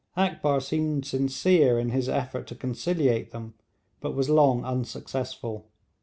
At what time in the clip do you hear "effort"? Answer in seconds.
2.09-2.47